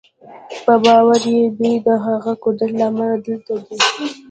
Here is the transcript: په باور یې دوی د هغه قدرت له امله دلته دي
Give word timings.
په 0.65 0.73
باور 0.83 1.21
یې 1.35 1.41
دوی 1.57 1.75
د 1.85 1.87
هغه 2.05 2.33
قدرت 2.43 2.71
له 2.79 2.85
امله 2.89 3.15
دلته 3.27 3.53
دي 3.65 3.77